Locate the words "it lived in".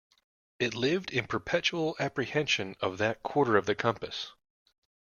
0.57-1.27